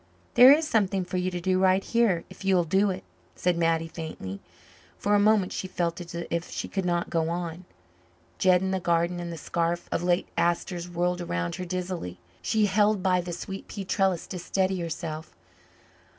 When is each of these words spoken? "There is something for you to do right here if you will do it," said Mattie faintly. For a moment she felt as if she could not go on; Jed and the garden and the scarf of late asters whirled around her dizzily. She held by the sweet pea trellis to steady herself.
"There 0.33 0.51
is 0.51 0.67
something 0.67 1.05
for 1.05 1.17
you 1.17 1.29
to 1.29 1.39
do 1.39 1.59
right 1.59 1.83
here 1.83 2.23
if 2.27 2.43
you 2.43 2.55
will 2.55 2.63
do 2.63 2.89
it," 2.89 3.03
said 3.35 3.55
Mattie 3.55 3.87
faintly. 3.87 4.39
For 4.97 5.13
a 5.13 5.19
moment 5.19 5.53
she 5.53 5.67
felt 5.67 6.01
as 6.01 6.15
if 6.31 6.49
she 6.49 6.67
could 6.67 6.85
not 6.85 7.11
go 7.11 7.29
on; 7.29 7.65
Jed 8.39 8.63
and 8.63 8.73
the 8.73 8.79
garden 8.79 9.19
and 9.19 9.31
the 9.31 9.37
scarf 9.37 9.87
of 9.91 10.01
late 10.01 10.27
asters 10.35 10.89
whirled 10.89 11.21
around 11.21 11.53
her 11.57 11.65
dizzily. 11.65 12.19
She 12.41 12.65
held 12.65 13.03
by 13.03 13.21
the 13.21 13.31
sweet 13.31 13.67
pea 13.67 13.85
trellis 13.85 14.25
to 14.29 14.39
steady 14.39 14.79
herself. 14.79 15.35